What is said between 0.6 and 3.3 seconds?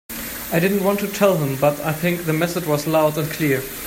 want to tell him, but I think the message was loud and